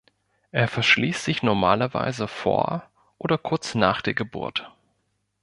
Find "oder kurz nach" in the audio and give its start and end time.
3.19-4.01